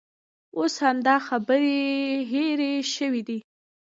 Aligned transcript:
اوس 0.57 0.73
همدا 0.85 1.15
خبرې 1.27 1.77
هېرې 2.31 2.73
شوې 2.93 3.21
دي. 3.27 3.39